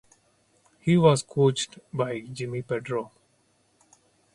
He 0.79 0.97
was 0.97 1.21
coached 1.21 1.77
by 1.93 2.21
Jimmy 2.21 2.63
Pedro. 2.63 3.11